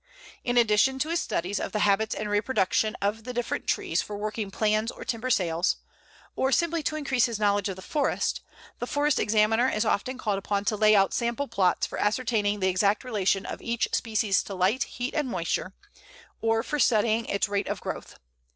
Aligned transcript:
In 0.43 0.57
addition 0.57 0.97
to 0.97 1.09
his 1.09 1.19
studies 1.21 1.59
of 1.59 1.73
the 1.73 1.81
habits 1.85 2.15
and 2.15 2.27
reproduction 2.27 2.97
of 3.03 3.23
the 3.23 3.33
different 3.33 3.67
trees 3.67 4.01
for 4.01 4.17
working 4.17 4.49
plans 4.49 4.89
or 4.89 5.05
timber 5.05 5.29
sales, 5.29 5.75
or 6.35 6.51
simply 6.51 6.81
to 6.81 6.95
increase 6.95 7.25
his 7.27 7.37
knowledge 7.39 7.69
of 7.69 7.75
the 7.75 7.83
forest, 7.83 8.41
the 8.79 8.87
Forest 8.87 9.19
Examiner 9.19 9.69
is 9.69 9.85
often 9.85 10.17
called 10.17 10.39
upon 10.39 10.65
to 10.65 10.75
lay 10.75 10.95
out 10.95 11.13
sample 11.13 11.47
plots 11.47 11.85
for 11.85 11.99
ascertaining 11.99 12.61
the 12.61 12.67
exact 12.67 13.03
relation 13.03 13.45
of 13.45 13.61
each 13.61 13.89
species 13.93 14.41
to 14.41 14.55
light, 14.55 14.81
heat, 14.85 15.13
and 15.13 15.29
moisture, 15.29 15.71
or 16.41 16.63
for 16.63 16.79
studying 16.79 17.27
its 17.27 17.47
rate 17.47 17.67
of 17.67 17.79
growth. 17.79 18.15